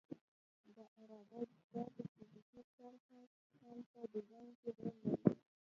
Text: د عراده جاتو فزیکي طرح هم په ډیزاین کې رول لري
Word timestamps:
د 0.75 0.77
عراده 0.97 1.41
جاتو 1.69 2.01
فزیکي 2.13 2.61
طرح 2.75 2.95
هم 3.63 3.77
په 3.91 3.99
ډیزاین 4.13 4.49
کې 4.59 4.69
رول 4.79 4.95
لري 5.09 5.33